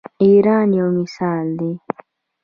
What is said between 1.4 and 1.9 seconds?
دی.